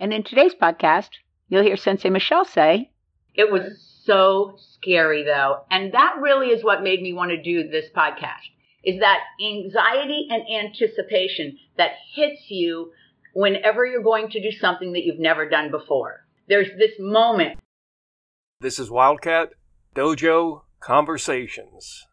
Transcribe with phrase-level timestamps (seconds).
[0.00, 1.10] And in today's podcast,
[1.50, 2.90] you'll hear Sensei Michelle say,
[3.34, 5.58] It was so scary though.
[5.70, 8.48] And that really is what made me want to do this podcast
[8.82, 12.92] is that anxiety and anticipation that hits you
[13.34, 16.24] whenever you're going to do something that you've never done before.
[16.48, 17.58] There's this moment.
[18.58, 19.50] This is Wildcat
[19.94, 22.06] Dojo Conversations.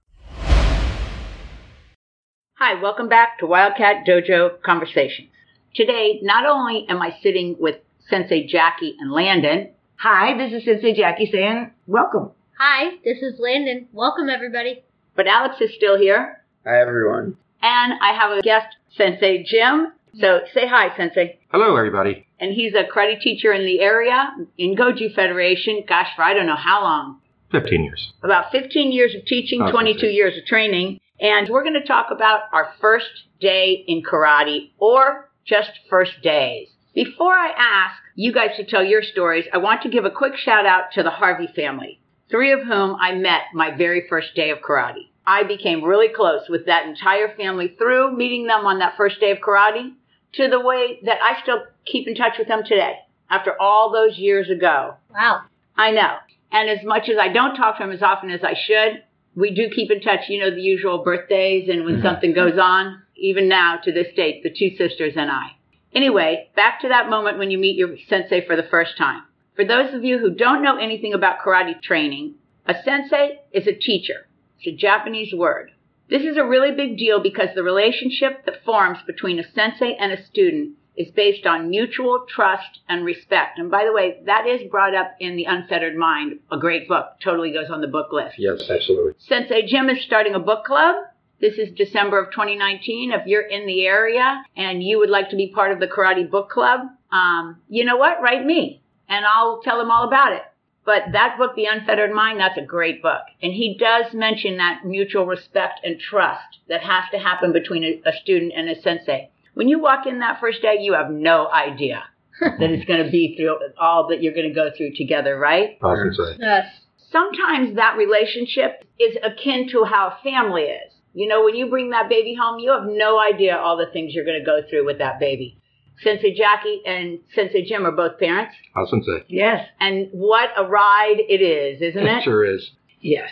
[2.55, 5.29] Hi, welcome back to Wildcat Dojo Conversations.
[5.75, 7.75] Today, not only am I sitting with
[8.09, 9.69] Sensei Jackie and Landon.
[9.97, 12.31] Hi, this is Sensei Jackie saying welcome.
[12.57, 13.87] Hi, this is Landon.
[13.91, 14.83] Welcome, everybody.
[15.15, 16.43] But Alex is still here.
[16.65, 17.37] Hi, everyone.
[17.61, 19.93] And I have a guest, Sensei Jim.
[20.19, 21.39] So say hi, Sensei.
[21.51, 22.25] Hello, everybody.
[22.39, 25.83] And he's a karate teacher in the area in Goju Federation.
[25.87, 27.19] Gosh, for I don't know how long.
[27.51, 28.13] 15 years.
[28.23, 30.11] About 15 years of teaching, Oh, 22 okay.
[30.11, 30.99] years of training.
[31.19, 36.67] And we're going to talk about our first day in karate or just first days.
[36.93, 40.35] Before I ask you guys to tell your stories, I want to give a quick
[40.35, 41.99] shout out to the Harvey family,
[42.29, 45.09] three of whom I met my very first day of karate.
[45.25, 49.31] I became really close with that entire family through meeting them on that first day
[49.31, 49.93] of karate
[50.33, 52.95] to the way that I still keep in touch with them today
[53.29, 54.95] after all those years ago.
[55.13, 55.41] Wow.
[55.75, 56.15] I know.
[56.51, 59.03] And as much as I don't talk to them as often as I should,
[59.35, 62.05] we do keep in touch, you know, the usual birthdays and when mm-hmm.
[62.05, 65.55] something goes on, even now to this date, the two sisters and I.
[65.93, 69.23] Anyway, back to that moment when you meet your sensei for the first time.
[69.55, 72.35] For those of you who don't know anything about karate training,
[72.65, 74.27] a sensei is a teacher.
[74.59, 75.71] It's a Japanese word.
[76.09, 80.11] This is a really big deal because the relationship that forms between a sensei and
[80.11, 83.59] a student is based on mutual trust and respect.
[83.59, 87.19] And by the way, that is brought up in The Unfettered Mind, a great book,
[87.23, 88.35] totally goes on the book list.
[88.37, 89.13] Yes, absolutely.
[89.19, 90.95] Sensei Jim is starting a book club.
[91.39, 93.11] This is December of 2019.
[93.11, 96.29] If you're in the area and you would like to be part of the Karate
[96.29, 96.81] Book Club,
[97.11, 98.21] um, you know what?
[98.21, 100.41] Write me and I'll tell them all about it.
[100.85, 103.21] But that book, The Unfettered Mind, that's a great book.
[103.41, 108.01] And he does mention that mutual respect and trust that has to happen between a,
[108.05, 109.29] a student and a sensei.
[109.53, 112.03] When you walk in that first day, you have no idea
[112.39, 115.77] that it's going to be through all that you're going to go through together, right?
[115.83, 116.37] Awesome say.
[116.39, 116.67] Yes.
[117.11, 120.93] sometimes that relationship is akin to how a family is.
[121.17, 124.13] You know, when you bring that baby home, you have no idea all the things
[124.13, 125.57] you're going to go through with that baby.
[126.03, 129.23] Sensei Jackie and Sensei Jim are both parents, Awesome say.
[129.27, 132.23] Yes, and what a ride it is, isn't It it?
[132.23, 132.69] sure is.
[133.01, 133.31] yes.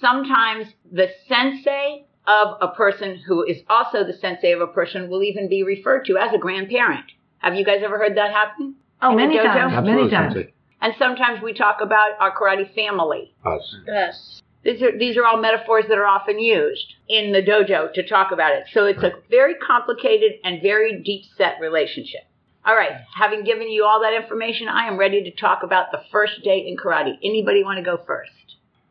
[0.00, 5.22] Sometimes the sensei of a person who is also the sensei of a person will
[5.22, 7.04] even be referred to as a grandparent.
[7.38, 8.74] Have you guys ever heard that happen?
[9.00, 9.44] Oh, In the many dojo?
[9.44, 10.34] times, many times.
[10.34, 10.52] Sensei.
[10.82, 13.32] And sometimes we talk about our karate family.
[13.44, 13.76] Us.
[13.86, 14.42] Yes.
[14.66, 18.32] These are, these are all metaphors that are often used in the dojo to talk
[18.32, 18.64] about it.
[18.72, 22.22] So it's a very complicated and very deep set relationship.
[22.64, 26.02] All right, having given you all that information, I am ready to talk about the
[26.10, 27.16] first day in karate.
[27.22, 28.32] Anybody want to go first?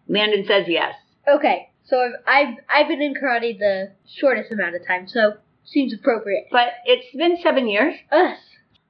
[0.08, 0.96] Landon says yes.
[1.28, 1.68] Okay.
[1.88, 5.34] So I've, I've I've been in karate the shortest amount of time, so
[5.66, 6.46] seems appropriate.
[6.52, 7.96] But it's been seven years.
[8.12, 8.38] Us.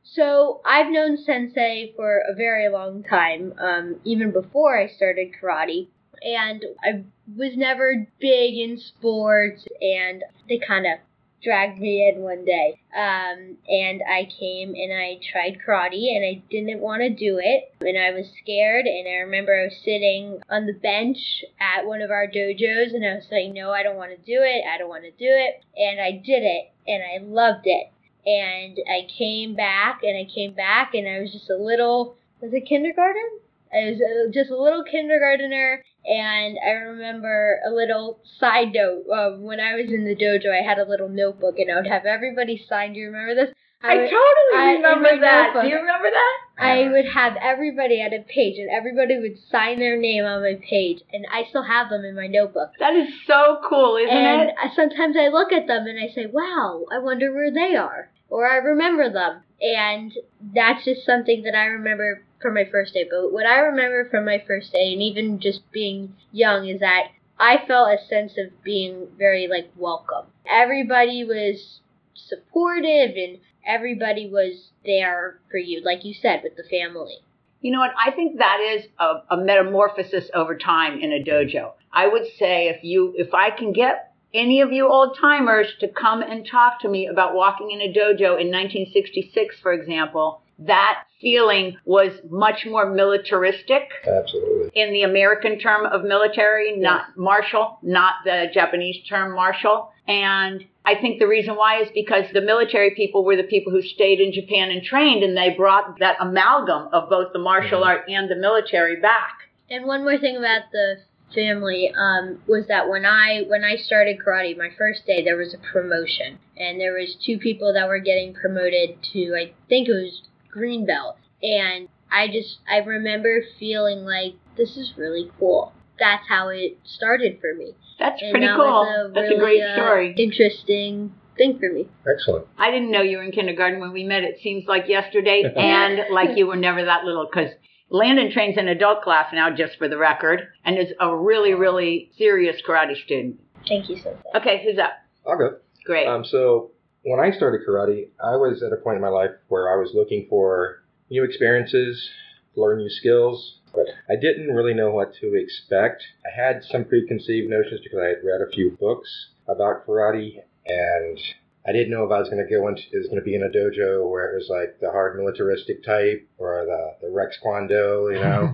[0.04, 5.88] So I've known Sensei for a very long time, um, even before I started karate,
[6.26, 7.04] and I
[7.38, 11.00] was never big in sports, and they kind of
[11.44, 12.80] dragged me in one day.
[12.96, 17.72] Um, and I came and I tried karate, and I didn't want to do it,
[17.82, 18.88] and I was scared.
[18.88, 23.06] And I remember I was sitting on the bench at one of our dojos, and
[23.06, 24.66] I was saying, "No, I don't want to do it.
[24.66, 27.92] I don't want to do it." And I did it, and I loved it
[28.26, 32.54] and I came back and I came back and I was just a little was
[32.54, 33.40] it kindergarten?
[33.72, 39.60] I was just a little kindergartner and I remember a little side note um, when
[39.60, 42.64] I was in the dojo I had a little notebook and I would have everybody
[42.70, 42.94] sign.
[42.94, 43.54] Do you remember this?
[43.84, 45.44] I, would- totally I- remember that.
[45.48, 45.64] notebook.
[45.64, 46.38] Do you remember that?
[46.58, 50.58] I would have everybody at a page and everybody would sign their name on my
[50.68, 52.70] page and I still have them in my notebook.
[52.80, 54.56] That is so cool, isn't and it?
[54.62, 58.10] I, sometimes I look at them and I say, wow, I wonder where they are.
[58.30, 59.42] Or I remember them.
[59.62, 60.14] And
[60.54, 63.08] that's just something that I remember from my first day.
[63.10, 67.08] But what I remember from my first day, and even just being young, is that
[67.40, 70.26] I felt a sense of being very, like, welcome.
[70.48, 71.82] Everybody was
[72.14, 77.18] supportive and everybody was there for you, like you said, with the family.
[77.62, 77.94] You know what?
[77.98, 81.74] I think that is a, a metamorphosis over time in a dojo.
[81.92, 85.88] I would say if you, if I can get any of you old timers to
[85.88, 91.05] come and talk to me about walking in a dojo in 1966, for example, that
[91.36, 94.70] feeling was much more militaristic Absolutely.
[94.76, 99.92] in the American term of military, not martial, not the Japanese term martial.
[100.08, 103.82] And I think the reason why is because the military people were the people who
[103.82, 107.88] stayed in Japan and trained, and they brought that amalgam of both the martial Mhm.
[107.88, 109.50] art and the military back.
[109.72, 111.00] And one more thing about the
[111.34, 115.56] family um, was that when I when I started karate, my first day there was
[115.56, 119.94] a promotion, and there was two people that were getting promoted to I think it
[119.94, 120.22] was
[120.56, 125.74] green belt, and I just I remember feeling like this is really cool.
[126.00, 127.74] That's how it started for me.
[128.00, 128.66] That's And pretty that cool.
[128.66, 130.16] was a That's really, a great uh, story.
[130.18, 131.88] interesting thing for me.
[132.10, 132.48] Excellent.
[132.58, 134.24] I didn't know you were in kindergarten when we met.
[134.24, 137.28] It seems like yesterday, and like you were never that little.
[137.32, 137.52] Because
[137.90, 142.12] Landon trains an adult class now, just for the record, and is a really, really
[142.18, 143.40] serious karate student.
[143.68, 144.42] Thank you so much.
[144.42, 144.92] Okay, who's up?
[145.28, 145.58] I'll go.
[145.86, 146.08] Great.
[146.08, 146.72] Um, so
[147.06, 149.92] when I started karate, I was at a point in my life where I was
[149.94, 152.10] looking for new experiences,
[152.56, 156.04] learn new skills, but I didn't really know what to expect.
[156.26, 161.20] I had some preconceived notions because I had read a few books about karate, and
[161.68, 163.34] I didn't know if I was going to go into it was going to be
[163.34, 167.38] in a dojo where it was like the hard militaristic type or the the Rex
[167.44, 168.54] Kwon Do, you know,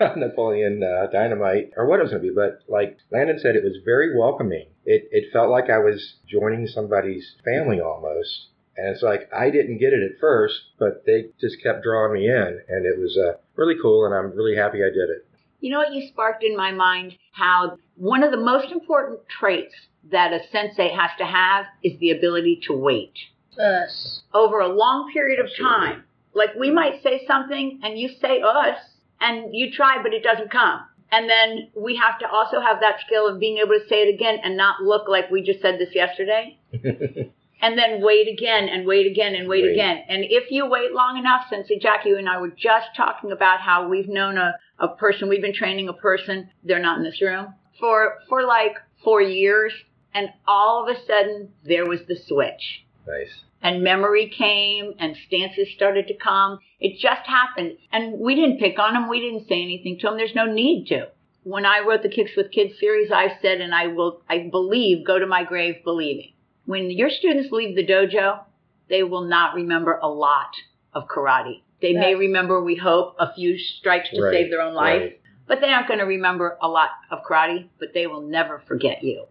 [0.16, 2.34] Napoleon uh, Dynamite, or what it was going to be.
[2.34, 4.68] But like Landon said, it was very welcoming.
[4.84, 8.48] It it felt like I was joining somebody's family almost.
[8.74, 12.26] And it's like I didn't get it at first, but they just kept drawing me
[12.28, 15.26] in, and it was uh, really cool, and I'm really happy I did it.
[15.62, 17.16] You know what you sparked in my mind?
[17.30, 19.72] How one of the most important traits
[20.10, 23.14] that a sensei has to have is the ability to wait
[23.56, 24.22] Us.
[24.34, 26.02] over a long period of time.
[26.34, 28.78] Like we might say something and you say us
[29.20, 30.80] and you try, but it doesn't come.
[31.12, 34.14] And then we have to also have that skill of being able to say it
[34.14, 36.58] again and not look like we just said this yesterday.
[37.62, 39.72] and then wait again and wait again and wait, Wait.
[39.72, 40.02] again.
[40.08, 43.88] And if you wait long enough, Sensei Jackie and I were just talking about how
[43.88, 47.54] we've known a, a person, we've been training a person, they're not in this room,
[47.80, 49.72] for for like four years,
[50.12, 52.84] and all of a sudden there was the switch.
[53.06, 53.32] nice.
[53.64, 56.58] And memory came and stances started to come.
[56.80, 57.78] It just happened.
[57.92, 59.08] And we didn't pick on him.
[59.08, 60.16] We didn't say anything to him.
[60.16, 61.06] There's no need to.
[61.44, 65.06] When I wrote the Kicks with Kids series, I said, and I will, I believe,
[65.06, 66.32] go to my grave believing.
[66.66, 68.40] When your students leave the dojo,
[68.88, 70.54] they will not remember a lot
[70.92, 71.62] of karate.
[71.82, 75.20] They may remember, we hope, a few strikes to Right, save their own life, right.
[75.46, 79.02] but they aren't going to remember a lot of karate, but they will never forget
[79.02, 79.26] you.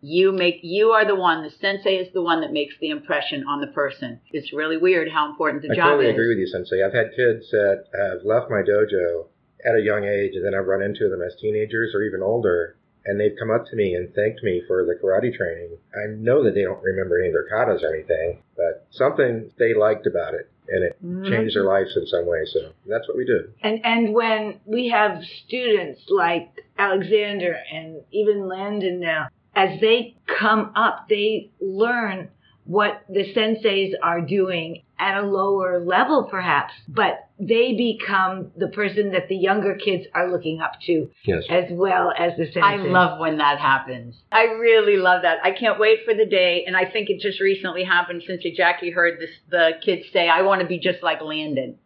[0.00, 1.42] You make you are the one.
[1.42, 4.20] The sensei is the one that makes the impression on the person.
[4.30, 6.10] It's really weird how important the I job totally is.
[6.10, 6.82] I totally agree with you, Sensei.
[6.84, 9.26] I've had kids that have left my dojo
[9.64, 12.76] at a young age, and then I've run into them as teenagers or even older,
[13.06, 15.76] and they've come up to me and thanked me for the karate training.
[15.94, 19.74] I know that they don't remember any of their katas or anything, but something they
[19.74, 21.28] liked about it, and it Mhm.
[21.28, 22.44] changed their lives in some way.
[22.46, 23.48] So that's what we do.
[23.62, 26.48] And and when we have students like
[26.78, 32.28] Alexander and even Landon now, as they come up, they learn
[32.64, 39.12] what the senseis are doing at a lower level perhaps, but they become the person
[39.12, 41.44] that the younger kids are looking up to Yes.
[41.48, 42.60] as well as the sensei.
[42.60, 44.16] I love when that happens.
[44.32, 45.38] I really love that.
[45.44, 48.90] I can't wait for the day, and I think it just recently happened Sensei Jackie
[48.90, 49.30] heard this.
[49.50, 51.78] The kids say, "I want to be just like Landon."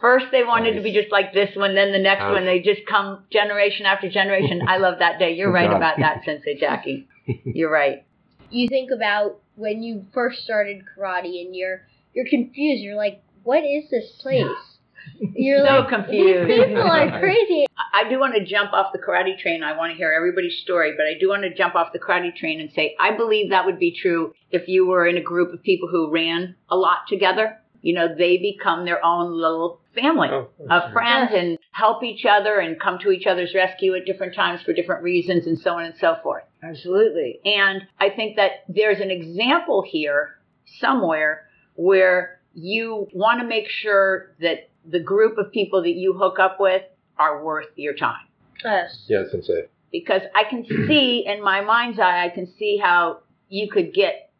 [0.00, 2.32] First, they wanted to be just like this one, then the next Ouch.
[2.32, 2.46] one.
[2.46, 4.62] They just come generation after generation.
[4.66, 5.32] I love that day.
[5.34, 7.06] You're right about that, Sensei Jackie.
[7.44, 8.04] You're right.
[8.50, 11.82] You think about when you first started karate and you're
[12.14, 12.82] you're confused.
[12.82, 14.42] You're like, what is this place?
[15.34, 16.50] You're So like, confused.
[16.50, 17.66] These people are crazy.
[17.94, 19.62] I do want to jump off the karate train.
[19.62, 22.34] I want to hear everybody's story, but I do want to jump off the karate
[22.36, 25.54] train and say I believe that would be true if you were in a group
[25.54, 27.58] of people who ran a lot together.
[27.80, 32.58] You know, they become their own little family Oh, of friends and help each other
[32.58, 35.84] and come to each other's rescue at different times for different reasons and so on
[35.84, 36.44] and so forth.
[36.62, 37.40] Absolutely.
[37.46, 40.36] And I think that there's an example here
[40.78, 41.46] somewhere
[41.80, 46.58] where you want to make sure that the group of people that you hook up
[46.60, 46.82] with
[47.18, 48.26] are worth your time.
[48.64, 49.06] Us.
[49.08, 49.66] Yeah, Sensei.
[49.90, 54.30] Because I can see in my mind's eye, I can see how you could get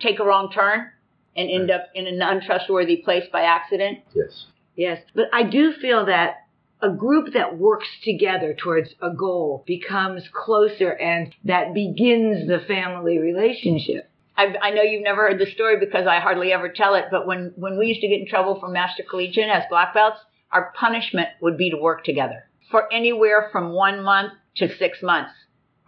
[0.00, 0.90] take a wrong turn
[1.34, 4.00] and end up in an untrustworthy place by accident.
[4.14, 4.46] Yes.
[4.76, 6.46] Yes, but I do feel that
[6.82, 13.18] a group that works together towards a goal becomes closer and that begins the family
[13.18, 14.09] relationship.
[14.40, 17.26] I, I know you've never heard the story because I hardly ever tell it, but
[17.26, 20.20] when, when we used to get in trouble from Master Collegian as black belts,
[20.50, 25.32] our punishment would be to work together for anywhere from one month to six months.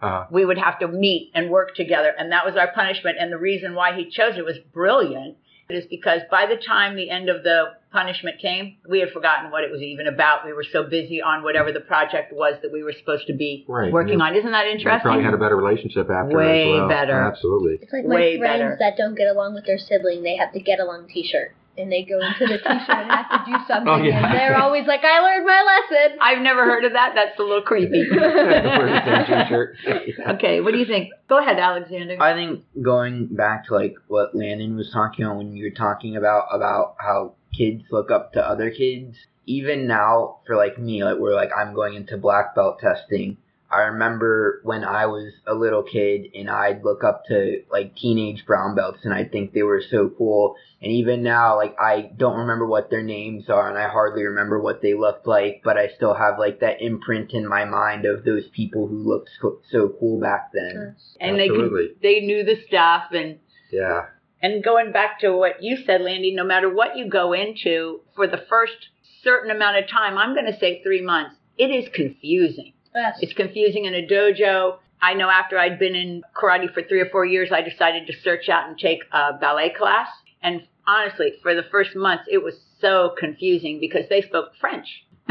[0.01, 3.17] Uh, We would have to meet and work together, and that was our punishment.
[3.19, 5.37] And the reason why he chose it was brilliant.
[5.69, 9.63] Is because by the time the end of the punishment came, we had forgotten what
[9.63, 10.45] it was even about.
[10.45, 13.63] We were so busy on whatever the project was that we were supposed to be
[13.67, 13.91] Right.
[13.91, 14.35] working You- on.
[14.35, 15.01] Isn't that We interesting?
[15.01, 16.89] probably had a better relationship after Way as well.
[16.89, 17.13] better.
[17.13, 17.79] Absolutely.
[17.81, 18.77] It's like Way my friends better.
[18.79, 20.23] that don't get along with their sibling.
[20.23, 23.51] They have to get along T-shirt, and they go into the T-shirt and have to
[23.51, 23.89] do something.
[23.89, 24.25] Oh, yeah.
[24.25, 27.13] And they're always like, "I learned my lesson." I've never heard of that.
[27.15, 28.09] That's a little creepy.
[28.11, 29.77] Wear the same t-shirt.
[30.35, 31.09] okay, what do you think?
[31.27, 32.21] Go ahead, Alexander.
[32.21, 36.15] I think going back to like what Landon was talking about when you were talking
[36.15, 39.17] about about how kids look up to other kids.
[39.45, 43.37] Even now, for like me, like we're like I'm going into black belt testing.
[43.73, 48.45] I remember when I was a little kid and I'd look up to like teenage
[48.45, 50.55] brown belts and I think they were so cool.
[50.81, 54.59] And even now, like I don't remember what their names are and I hardly remember
[54.59, 58.23] what they looked like, but I still have like that imprint in my mind of
[58.23, 60.95] those people who looked so, so cool back then.
[61.19, 63.39] and they could, they knew the stuff and
[63.71, 64.07] Yeah.
[64.41, 68.27] And going back to what you said, Landy, no matter what you go into for
[68.27, 68.89] the first
[69.23, 72.73] certain amount of time, I'm going to say three months, it is confusing.
[72.95, 73.17] Yes.
[73.21, 74.77] It's confusing in a dojo.
[75.01, 78.13] I know after I'd been in karate for three or four years, I decided to
[78.21, 80.07] search out and take a ballet class.
[80.41, 84.87] And honestly, for the first months, it was so confusing because they spoke French.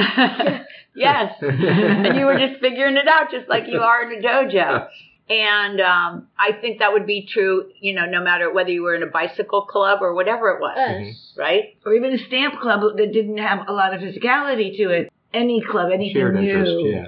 [0.95, 1.35] yes.
[1.41, 4.89] and you were just figuring it out just like you are in a dojo.
[5.31, 8.95] And um, I think that would be true, you know, no matter whether you were
[8.95, 11.33] in a bicycle club or whatever it was, Yes.
[11.37, 11.77] right?
[11.87, 15.13] Or even a stamp club that didn't have a lot of physicality to it.
[15.33, 16.43] Any club, anything Shared new.
[16.43, 16.73] interest.
[16.85, 17.05] Yeah.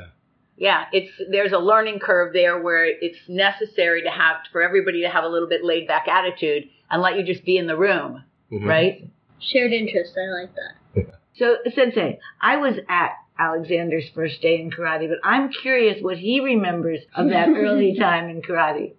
[0.56, 5.08] Yeah, it's there's a learning curve there where it's necessary to have for everybody to
[5.08, 8.22] have a little bit laid back attitude and let you just be in the room,
[8.52, 8.66] Mhm.
[8.66, 9.04] right?
[9.40, 10.16] Shared interest.
[10.16, 11.14] I like that.
[11.36, 16.38] So, Sensei, I was at Alexander's first day in karate, but I'm curious what he
[16.38, 18.92] remembers of that early time in karate.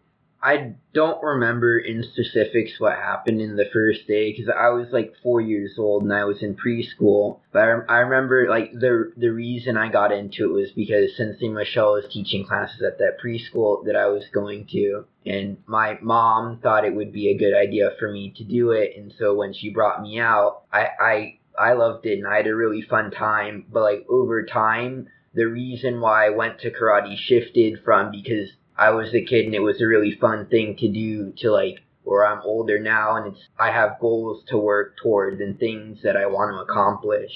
[0.46, 5.16] I don't remember in specifics what happened in the first day because I was like
[5.24, 7.40] four years old and I was in preschool.
[7.52, 11.50] But I, I remember like the the reason I got into it was because Sensei
[11.50, 16.60] Michelle was teaching classes at that preschool that I was going to, and my mom
[16.60, 18.92] thought it would be a good idea for me to do it.
[18.96, 22.48] And so when she brought me out, I I I loved it and I had
[22.48, 23.66] a really fun time.
[23.68, 28.92] But like over time, the reason why I went to karate shifted from because I
[28.92, 32.26] was a kid and it was a really fun thing to do to like where
[32.26, 36.26] I'm older now and it's I have goals to work towards and things that I
[36.28, 37.32] want to accomplish.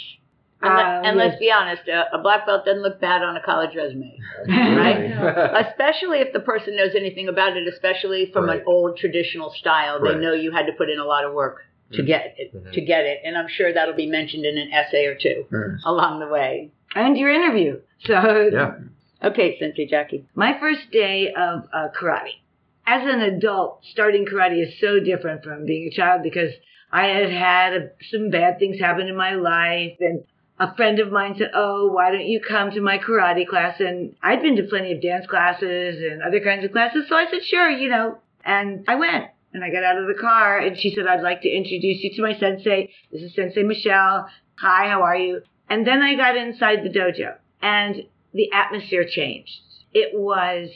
[0.61, 1.27] And, let- Uh, and yes.
[1.29, 5.65] let's be honest, a, a black belt doesn't look bad on a college resume, Right.
[5.67, 7.65] especially if the person knows anything about it.
[7.67, 11.23] Especially from an old traditional style, they know you had to put in a lot
[11.23, 12.07] of work to Mhm.
[12.07, 12.53] get it.
[12.53, 12.71] Mhm.
[12.73, 15.77] To get it, and I'm sure that'll be mentioned in an essay or two Mm.
[15.85, 16.71] along the way.
[16.93, 17.79] And your interview.
[18.05, 18.73] So, yeah.
[19.21, 20.25] Okay, Sensei Jackie.
[20.33, 22.39] my first day of uh, karate.
[22.87, 26.51] As an adult, starting karate is so different from being a child because
[26.91, 30.23] I had had some bad things happen in my life and
[30.59, 33.79] a friend of mine said, Oh, why don't you come to my karate class?
[33.79, 37.05] And I'd been to plenty of dance classes and other kinds of classes.
[37.07, 38.17] So I said, Sure, you know.
[38.43, 41.41] And I went and I got out of the car and she said, I'd like
[41.41, 42.91] to introduce you to my sensei.
[43.11, 44.29] This is Sensei Michelle.
[44.55, 45.41] Hi, how are you?
[45.69, 49.59] And then I got inside the dojo and the atmosphere changed.
[49.93, 50.69] It was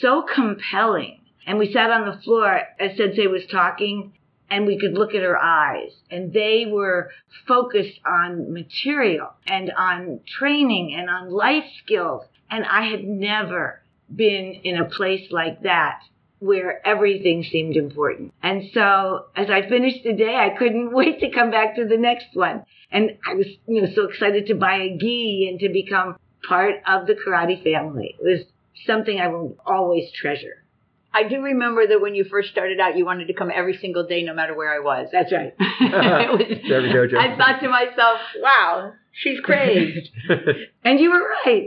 [0.00, 1.20] so compelling.
[1.46, 4.12] And we sat on the floor as Sensei was talking
[4.50, 7.10] and we could look at her eyes and they were
[7.46, 12.24] focused on material and on training and on life skills.
[12.50, 13.82] And I had never
[14.14, 16.00] been in a place like that
[16.38, 18.32] where everything seemed important.
[18.42, 21.98] And so as I finished the day, I couldn't wait to come back to the
[21.98, 22.64] next one.
[22.90, 26.16] And I was, you know, so excited to buy a gi and to become
[26.46, 28.16] part of the karate family.
[28.18, 28.46] It was
[28.86, 30.64] something I will always treasure.
[31.12, 34.06] I do remember that when you first started out, you wanted to come every single
[34.06, 35.08] day, no matter where I was.
[35.10, 35.54] That's right.
[35.58, 37.16] it was, To every dojo.
[37.16, 40.10] I thought to myself, "Wow, she's crazed."
[40.84, 41.66] And you were right.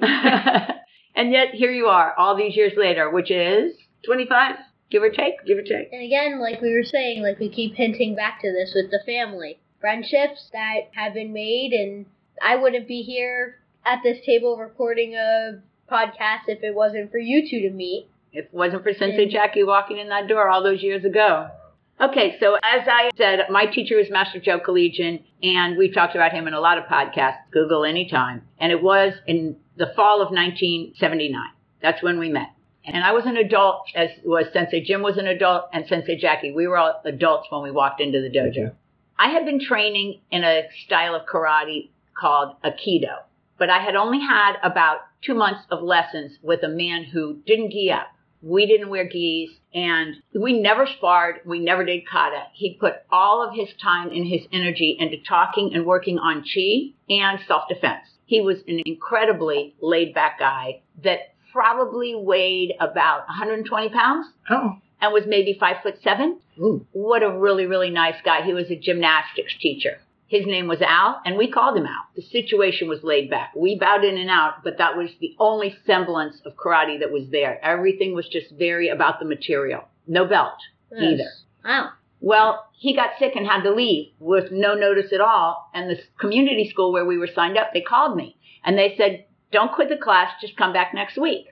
[1.15, 3.73] and yet here you are, all these years later, which is
[4.05, 4.55] 25,
[4.89, 5.43] give or take.
[5.45, 5.89] give or take.
[5.91, 9.01] And again, like we were saying, like we keep hinting back to this with the
[9.05, 9.59] family.
[9.79, 12.05] Friendships that have been made, and
[12.41, 15.61] I wouldn't be here at this table recording a
[15.91, 18.07] podcast if it wasn't for you two to meet.
[18.31, 21.49] If it wasn't for Sensei Jackie walking in that door all those years ago.
[21.99, 26.31] Okay, so as I said, my teacher was Master Joe Collegian, and we've talked about
[26.31, 27.41] him in a lot of podcasts.
[27.51, 28.41] Google anytime.
[28.57, 31.39] And it was in the fall of 1979.
[31.81, 32.49] That's when we met.
[32.85, 36.51] And I was an adult, as was Sensei Jim was an adult, and Sensei Jackie.
[36.51, 38.73] We were all adults when we walked into the dojo.
[39.19, 43.19] I had been training in a style of karate called Aikido,
[43.61, 47.69] but I had only had about two months of lessons with a man who didn't
[47.69, 48.07] gi up.
[48.41, 51.41] We didn't wear gis and we never sparred.
[51.45, 52.45] We never did kata.
[52.53, 56.95] He put all of his time and his energy into talking and working on chi
[57.07, 58.07] and self defense.
[58.25, 64.77] He was an incredibly laid back guy that probably weighed about 120 pounds Oh.
[64.99, 66.39] and was maybe five foot seven.
[66.59, 66.83] Ooh.
[66.93, 68.41] What a really, really nice guy.
[68.41, 69.99] He was a gymnastics teacher.
[70.31, 72.07] His name was Al, and we called him Al.
[72.15, 73.51] The situation was laid back.
[73.53, 77.29] We bowed in and out, but that was the only semblance of karate that was
[77.31, 77.59] there.
[77.61, 79.89] Everything was just very about the material.
[80.07, 80.53] No belt
[80.97, 81.27] either.
[81.65, 81.89] Wow.
[82.21, 85.69] Well, he got sick and had to leave with no notice at all.
[85.73, 89.25] And the community school where we were signed up, they called me and they said,
[89.51, 91.47] don't quit the class, just come back next week.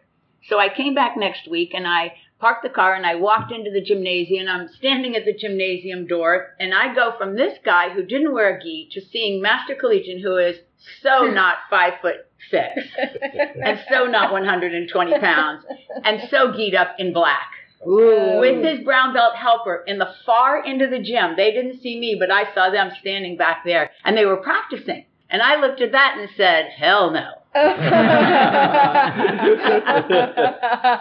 [0.47, 3.71] So I came back next week and I parked the car and I walked into
[3.71, 4.47] the gymnasium.
[4.47, 8.57] I'm standing at the gymnasium door and I go from this guy who didn't wear
[8.57, 10.57] a gi to seeing Master Collegian who is
[11.01, 12.87] so not five foot six
[13.63, 15.65] and so not 120 pounds
[16.03, 17.51] and so geed up in black
[17.85, 18.39] Ooh.
[18.39, 21.35] with his brown belt helper in the far end of the gym.
[21.35, 25.05] They didn't see me, but I saw them standing back there and they were practicing.
[25.29, 27.35] And I looked at that and said, hell no.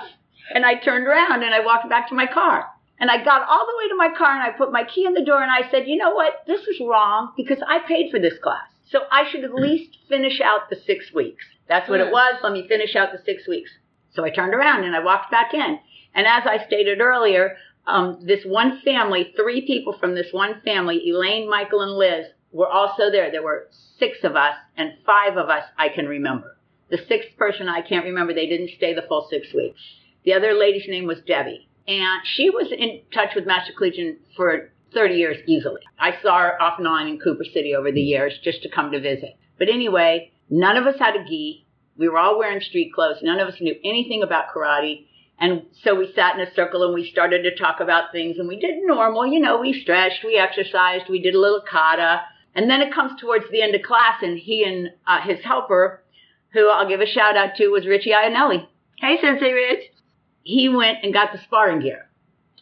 [0.55, 2.67] And I turned around and I walked back to my car.
[3.01, 5.15] And I got all the way to my car and I put my key in
[5.15, 6.43] the door and I said, you know what?
[6.47, 8.67] This is wrong because I paid for this class.
[8.91, 11.45] So I should at least finish out the six weeks.
[11.69, 12.41] That's what it was.
[12.43, 13.71] Let me finish out the six weeks.
[14.15, 15.79] So I turned around and I walked back in.
[16.15, 21.09] And as I stated earlier, um, this one family, three people from this one family,
[21.09, 23.31] Elaine, Michael, and Liz, were also there.
[23.31, 26.57] There were six of us, and five of us I can remember.
[26.91, 28.33] The sixth person I can't remember.
[28.33, 29.81] They didn't stay the full six weeks.
[30.29, 34.73] The other lady's name was Debbie, and she was in touch with Master Collegian for
[34.93, 35.81] 30 years easily.
[35.99, 38.93] I saw her off and on in Cooper City over the years just to come
[38.93, 39.39] to visit.
[39.59, 41.67] But anyway, none of us had a gi.
[41.97, 43.23] We were all wearing street clothes.
[43.23, 45.07] None of us knew anything about karate.
[45.41, 48.49] And so we sat in a circle and we started to talk about things and
[48.49, 52.21] we did normal, you know, we stretched, we exercised, we did a little kata.
[52.55, 56.03] And then it comes towards the end of class and he and uh, his helper,
[56.53, 58.67] who I'll give a shout out to, was Richie Ionelli.
[59.01, 59.85] Hey, Sensei Rich.
[60.49, 62.09] He went and got the sparring gear.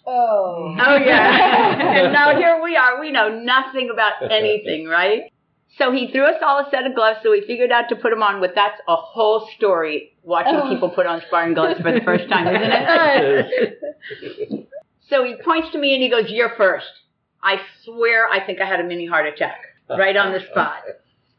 [0.07, 0.75] oh.
[0.77, 2.01] Oh yeah.
[2.05, 2.99] and now here we are.
[3.01, 5.33] We know nothing about anything, right?
[5.79, 8.11] So he threw us all a set of gloves, so we figured out to put
[8.11, 8.41] them on.
[8.41, 10.69] But that's a whole story watching Oh.
[10.69, 14.69] people put on sparring gloves for the first time, isn't it?
[15.09, 16.87] So he points to me and he goes, "You're first.
[17.43, 20.83] I swear, I think I had a mini heart attack right on the spot.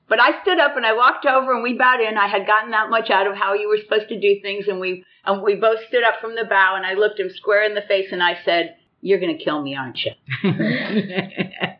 [0.09, 2.17] But I stood up and I walked over and we bowed in.
[2.17, 4.79] I had gotten that much out of how you were supposed to do things, and
[4.79, 6.75] we and we both stood up from the bow.
[6.77, 9.61] And I looked him square in the face and I said, "You're going to kill
[9.61, 10.11] me, aren't you?"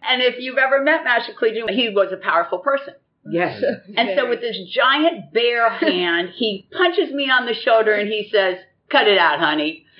[0.09, 2.93] And if you've ever met Master Collegian, he was a powerful person.
[3.29, 3.61] yes.
[3.97, 8.29] And so with this giant bare hand, he punches me on the shoulder and he
[8.31, 8.57] says,
[8.89, 9.85] "Cut it out, honey."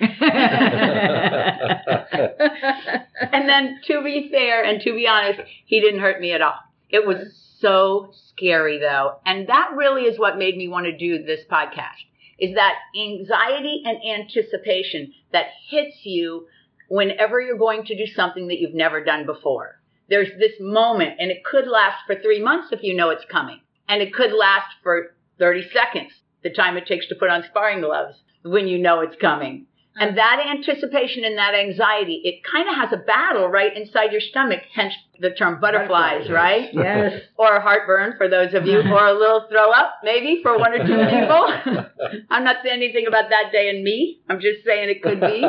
[3.32, 6.54] And then to be fair and to be honest, he didn't hurt me at all.
[6.90, 9.16] It was so scary though.
[9.26, 12.06] And that really is what made me want to do this podcast.
[12.38, 16.46] Is that anxiety and anticipation that hits you
[16.88, 19.80] whenever you're going to do something that you've never done before.
[20.08, 23.60] There's this moment and it could last for 3 months if you know it's coming.
[23.88, 27.80] And it could last for 30 seconds, the time it takes to put on sparring
[27.80, 29.66] gloves when you know it's coming.
[29.98, 30.36] And uh-huh.
[30.36, 34.60] that anticipation and that anxiety, it kind of has a battle right inside your stomach,
[34.74, 36.68] hence the term butterflies, right?
[36.72, 37.22] Yes.
[37.38, 40.78] Or heartburn for those of you, or a little throw up maybe for one or
[40.78, 42.20] two people.
[42.30, 44.20] I'm not saying anything about that day and me.
[44.28, 45.44] I'm just saying it could be.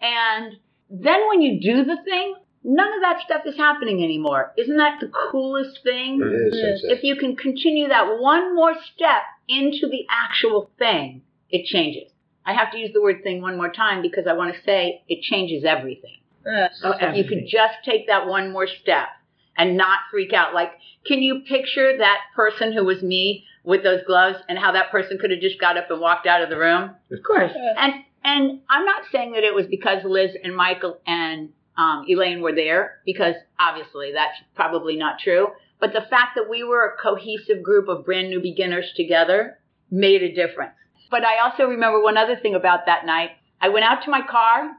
[0.00, 0.56] And
[0.90, 4.52] then when you do the thing, none of that stuff is happening anymore.
[4.58, 6.20] Isn't that the coolest thing?
[6.22, 6.88] It is, Sensei.
[6.88, 6.98] Hmm.
[6.98, 12.11] If you can continue that one more step into the actual thing, it changes.
[12.44, 15.02] I have to use the word thing one more time because I want to say
[15.08, 16.18] it changes everything.
[16.44, 16.80] Yes.
[16.82, 19.08] Oh, If you could just take that one more step
[19.56, 20.54] and not freak out.
[20.54, 20.72] Like,
[21.06, 25.18] can you picture that person who was me with those gloves and how that person
[25.20, 26.90] could have just got up and walked out of the room?
[27.10, 27.52] Of course.
[27.76, 27.92] And
[28.24, 32.54] and I'm not saying that it was because Liz and Michael and um, Elaine were
[32.54, 35.48] there, because obviously that's probably not true.
[35.80, 39.58] But the fact that we were a cohesive group of brand new beginners together
[39.90, 40.74] made a difference.
[41.12, 43.32] But I also remember one other thing about that night.
[43.60, 44.72] I went out to my car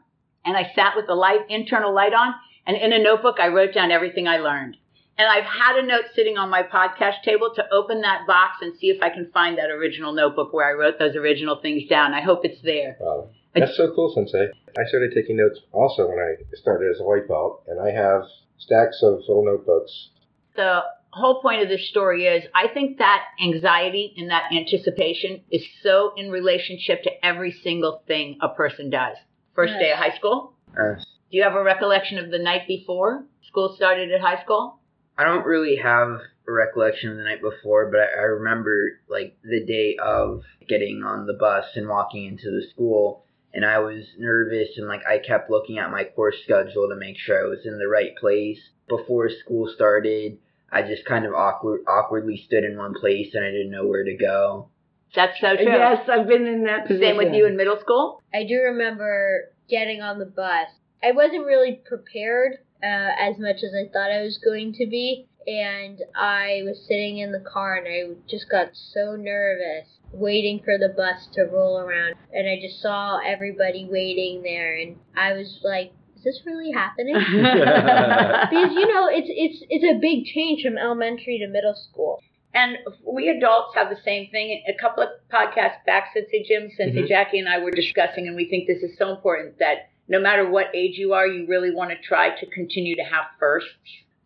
[0.43, 2.34] and I sat with the light, internal light on,
[2.65, 4.76] and in a notebook I wrote down everything I learned.
[5.15, 8.76] And I've had a note sitting on my podcast table to open that box and
[8.80, 12.15] see if I can find that original notebook where I wrote those original things down.
[12.15, 12.98] I hope it's there.
[13.00, 13.30] Wow.
[13.54, 14.48] That's so cool, Sensei.
[14.76, 18.24] I started taking notes also when I started as a white belt, and I have
[18.58, 20.10] stacks of little notebooks.
[20.56, 20.82] The
[21.13, 26.13] whole point of this story is I think that anxiety and that anticipation is so
[26.17, 29.17] in relationship to every single thing a person does.
[29.54, 30.54] First day of high school.
[30.76, 34.80] Uh, Do you have a recollection of the night before school started at high school?
[35.17, 36.08] I don't really have
[36.47, 41.04] a recollection of the night before, but I, I remember like the day of getting
[41.06, 43.23] on the bus and walking into the school,
[43.54, 47.17] and I was nervous and like I kept looking at my course schedule to make
[47.19, 50.39] sure I was in the right place before school started.
[50.74, 54.04] I just kind of awkward, awkwardly stood in one place and I didn't know where
[54.04, 54.70] to go.
[55.16, 55.66] That's so true.
[55.66, 57.10] Yes, I've been in that position.
[57.10, 58.22] Same with you in middle school.
[58.34, 60.70] I do remember getting on the bus.
[61.04, 65.28] I wasn't really prepared uh, as much as I thought I was going to be,
[65.46, 70.78] and I was sitting in the car and I just got so nervous waiting for
[70.78, 75.60] the bus to roll around, and I just saw everybody waiting there, and I was
[75.64, 80.78] like, "Is this really happening?" because you know, it's it's it's a big change from
[80.78, 82.22] elementary to middle school.
[82.56, 84.62] And we adults have the same thing.
[84.68, 87.08] A couple of podcasts back, Sensei Jim, Sensei Mhm.
[87.08, 90.48] Jackie, and I were discussing, and we think this is so important that no matter
[90.48, 93.70] what age you are, you really want to try to continue to have firsts.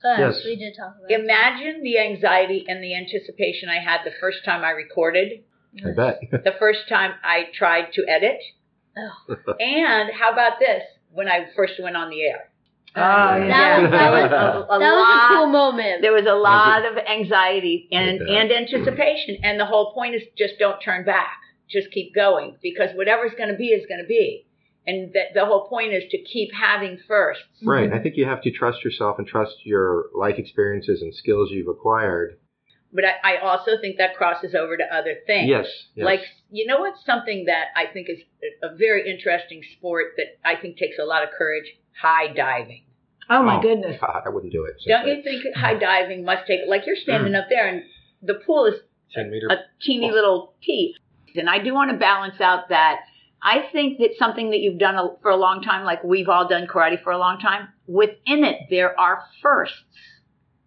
[0.04, 0.42] Yes.
[0.46, 1.08] we did talk about.
[1.10, 1.20] that.
[1.22, 5.44] Imagine the anxiety and the anticipation I had the first time I recorded,
[5.86, 6.20] I bet.
[6.32, 8.40] the first time I tried to edit,
[8.98, 9.54] Oh.
[9.60, 10.84] and how about this
[11.18, 12.50] when I first went on the air?
[12.96, 14.32] Oh, That was, that was,
[14.70, 16.02] A- a that was a cool moment.
[16.02, 19.38] There was a lot of anxiety and, and anticipation.
[19.44, 21.38] And the whole point is just don't turn back.
[21.70, 24.46] Just keep going because whatever's going to be is going to be.
[24.88, 27.44] And the, the whole point is to keep having firsts.
[27.62, 27.92] Right.
[27.92, 31.68] I think you have to trust yourself and trust your life experiences and skills you've
[31.68, 32.38] acquired.
[32.94, 35.50] But I, I also think that crosses over to other things.
[35.50, 35.68] Yes.
[35.94, 36.06] yes.
[36.06, 38.20] Like, you know what's something that I think is
[38.64, 41.66] a very interesting sport that I think takes a lot of courage?
[42.02, 42.84] High diving.
[43.30, 43.98] Oh my oh, goodness.
[44.00, 44.76] God, I wouldn't do it.
[44.88, 47.40] Don't you think high diving must take, like you're standing mm.
[47.42, 47.84] up there and
[48.22, 48.76] the pool is
[49.14, 49.48] Ten meter.
[49.48, 50.96] a teeny little T.
[51.36, 53.02] And I do want to balance out that
[53.42, 56.68] I think that something that you've done for a long time, like we've all done
[56.68, 59.76] karate for a long time, within it there are firsts.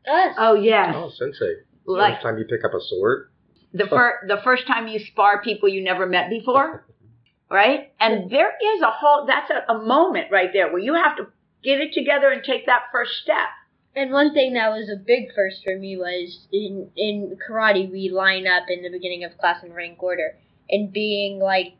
[0.08, 0.34] Us.
[0.38, 0.94] Oh yes.
[0.96, 1.54] oh, sensei.
[1.98, 3.30] Like First time you pick up a sword.
[3.72, 6.86] the fir- the first time you spar people you never met before,
[7.50, 7.92] right?
[8.00, 11.28] And there is a whole that's a, a moment right there where you have to
[11.62, 13.48] get it together and take that first step.
[13.94, 18.08] And one thing that was a big first for me was in in karate we
[18.08, 20.36] line up in the beginning of class in rank order
[20.70, 21.74] and being like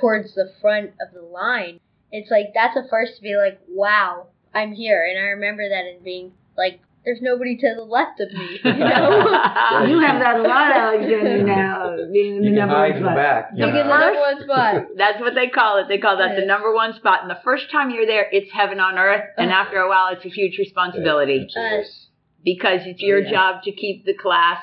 [0.00, 1.78] towards the front of the line.
[2.10, 5.06] It's like that's a first to be like, wow, I'm here.
[5.08, 8.60] And I remember that and being like, there's nobody to the left of me.
[8.64, 12.92] You know, You have that a lot, Alexander, now, being the You can number hide
[12.94, 13.16] one the spot.
[13.16, 13.50] back.
[13.54, 13.98] you get the Uh-huh.
[13.98, 14.84] number one spot.
[14.96, 15.88] That's what they call it.
[15.88, 17.22] They call that the number one spot.
[17.22, 19.24] And the first time you're there, it's heaven on earth.
[19.36, 22.06] And after a while, it's a huge responsibility Us.
[22.44, 23.30] because it's your Yeah.
[23.30, 24.58] job to keep the class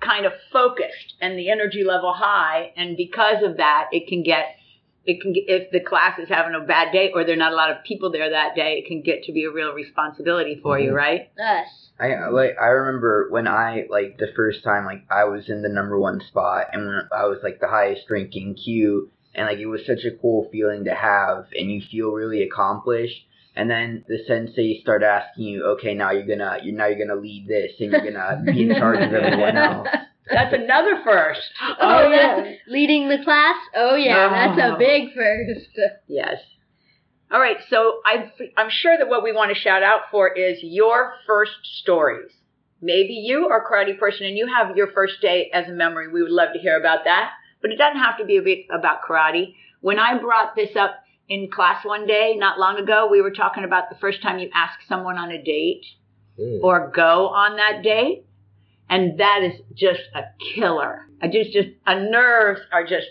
[0.00, 2.72] kind of focused and the energy level high.
[2.76, 4.56] And because of that, it can get,
[5.08, 7.52] it can get, if the class is having a bad day or there are not
[7.52, 10.60] a lot of people there that day, it can get to be a real responsibility
[10.62, 10.94] for you, Mhm.
[10.94, 11.30] right?
[11.36, 11.66] Yes.
[12.00, 15.68] I like I remember when I like the first time like I was in the
[15.68, 19.66] number one spot and when I was like the highest ranking kyu and like it
[19.66, 24.18] was such a cool feeling to have and you feel really accomplished and then the
[24.28, 27.90] sensei start asking you okay now you're gonna you're now you're gonna lead this and
[27.90, 29.88] you're gonna be in charge of everyone else
[30.30, 31.40] That's another first.
[31.80, 32.52] Oh, yeah.
[32.68, 33.56] Leading the class?
[33.74, 34.28] Oh, yeah.
[34.54, 34.74] That's Oh.
[34.74, 35.68] a big first.
[36.08, 36.38] Yes.
[37.30, 40.58] All right, so I'm I'm sure that what we want to shout out for is
[40.62, 42.30] your first stories.
[42.80, 46.08] Maybe you are a karate person and you have your first day as a memory.
[46.10, 47.32] We would love to hear about that.
[47.60, 49.54] But it doesn't have to be a bit about karate.
[49.82, 50.94] When I brought this up
[51.28, 54.48] in class one day, not long ago, we were talking about the first time you
[54.54, 55.84] ask someone on a date
[56.40, 56.60] Mm.
[56.62, 58.24] or go on that date.
[58.88, 60.22] And that is just a
[60.54, 61.06] killer.
[61.20, 63.06] I just, just, uh, nerves are just,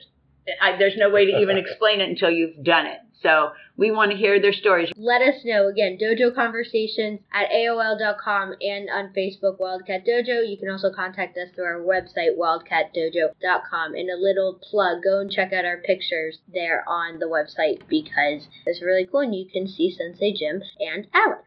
[0.61, 2.99] I, there's no way to even explain it until you've done it.
[3.21, 4.91] So we want to hear their stories.
[4.95, 5.67] Let us know.
[5.67, 10.47] Again, Dojo Conversations at AOL.com and on Facebook, Wildcat Dojo.
[10.47, 13.95] You can also contact us through our website, wildcatdojo.com.
[13.95, 18.47] And a little plug, go and check out our pictures there on the website because
[18.65, 21.43] it's really cool and you can see Sensei Jim and Alex.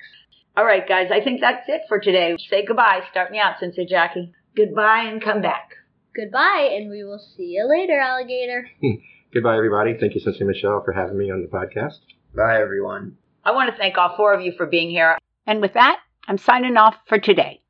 [0.56, 2.36] All right, guys, I think that's it for today.
[2.48, 3.00] Say goodbye.
[3.10, 4.32] Start me out, Sensei Jackie.
[4.56, 5.70] Goodbye and come back.
[6.14, 8.68] Goodbye, and we will see you later, alligator.
[9.32, 9.96] Goodbye, everybody.
[9.98, 12.00] Thank you, Sensei Michelle, for having me on the podcast.
[12.34, 15.18] bye everyone I want to thank all four of you for being here.
[15.46, 17.62] And with that, I'm signing off for today.